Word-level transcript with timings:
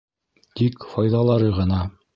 —Тик 0.59 0.89
файҙалары 0.95 1.55
ғына. 1.61 1.89